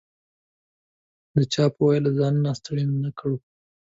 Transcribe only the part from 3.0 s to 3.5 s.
نه کړو.